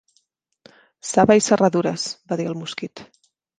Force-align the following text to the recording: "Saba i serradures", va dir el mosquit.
"Saba 1.09 1.37
i 1.41 1.45
serradures", 1.49 2.09
va 2.33 2.41
dir 2.43 2.51
el 2.55 2.61
mosquit. 2.65 3.07